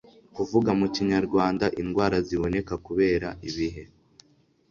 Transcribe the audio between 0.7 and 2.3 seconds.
mu kinyarwanda indwara